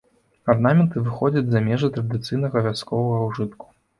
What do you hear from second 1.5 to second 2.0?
за межы